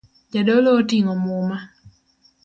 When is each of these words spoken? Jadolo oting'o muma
Jadolo 0.33 0.69
oting'o 0.79 1.13
muma 1.25 1.57